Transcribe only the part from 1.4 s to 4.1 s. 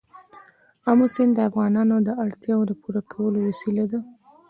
افغانانو د اړتیاوو د پوره کولو وسیله ده.